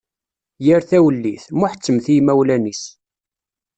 Yir 0.65 0.81
tawellit, 0.89 1.45
muḥettmet 1.59 2.05
i 2.11 2.13
yimawlan-is. 2.15 2.83